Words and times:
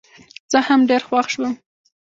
زه 0.51 0.59
هم 0.67 0.79
ډېر 0.89 1.01
خوښ 1.07 1.27
شوم. 1.33 1.53